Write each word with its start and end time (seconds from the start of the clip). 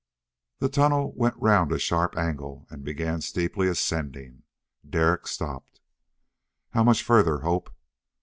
The 0.57 0.67
tunnel 0.67 1.13
went 1.15 1.37
round 1.37 1.71
a 1.71 1.77
sharp 1.77 2.17
angle 2.17 2.65
and 2.71 2.83
began 2.83 3.21
steeply 3.21 3.67
ascending. 3.67 4.41
Derek 4.83 5.27
stopped. 5.27 5.79
"How 6.71 6.83
much 6.83 7.03
further, 7.03 7.41
Hope?" 7.41 7.69